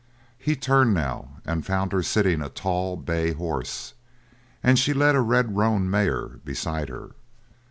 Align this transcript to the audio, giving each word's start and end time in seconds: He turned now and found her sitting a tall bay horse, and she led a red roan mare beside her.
He 0.39 0.55
turned 0.55 0.95
now 0.95 1.37
and 1.45 1.63
found 1.63 1.91
her 1.91 2.01
sitting 2.01 2.41
a 2.41 2.49
tall 2.49 2.97
bay 2.97 3.33
horse, 3.33 3.93
and 4.63 4.79
she 4.79 4.93
led 4.95 5.13
a 5.13 5.21
red 5.21 5.55
roan 5.55 5.87
mare 5.91 6.39
beside 6.43 6.89
her. 6.89 7.11